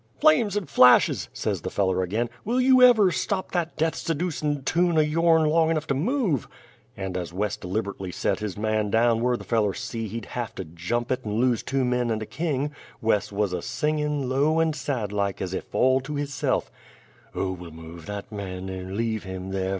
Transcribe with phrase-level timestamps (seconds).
[0.19, 4.97] "Flames and flashes!" says the feller ag'in, "will you ever stop that death seducin' tune
[4.97, 6.47] o' your'n long enough to move?"
[6.97, 10.65] And as Wes deliber't'ly set his man down whur the feller see he'd haf to
[10.65, 14.75] jump it and lose two men and a king, Wes wuz a singin', low and
[14.75, 16.71] sad like, as ef all to hisse'f:
[17.35, 19.69] "O we'll move that man, and leave him there.